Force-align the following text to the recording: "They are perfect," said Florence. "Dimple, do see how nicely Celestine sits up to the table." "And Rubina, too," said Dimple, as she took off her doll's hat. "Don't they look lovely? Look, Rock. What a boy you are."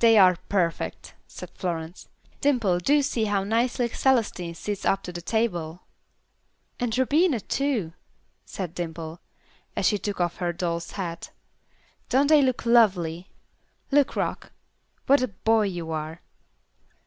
"They 0.00 0.18
are 0.18 0.36
perfect," 0.50 1.14
said 1.26 1.48
Florence. 1.54 2.06
"Dimple, 2.42 2.78
do 2.78 3.00
see 3.00 3.24
how 3.24 3.42
nicely 3.42 3.88
Celestine 3.88 4.54
sits 4.54 4.84
up 4.84 5.02
to 5.04 5.12
the 5.12 5.22
table." 5.22 5.80
"And 6.78 6.98
Rubina, 6.98 7.40
too," 7.40 7.94
said 8.44 8.74
Dimple, 8.74 9.18
as 9.74 9.86
she 9.86 9.96
took 9.96 10.20
off 10.20 10.36
her 10.36 10.52
doll's 10.52 10.90
hat. 10.90 11.30
"Don't 12.10 12.26
they 12.26 12.42
look 12.42 12.66
lovely? 12.66 13.30
Look, 13.90 14.14
Rock. 14.14 14.52
What 15.06 15.22
a 15.22 15.28
boy 15.28 15.62
you 15.62 15.90
are." 15.90 16.20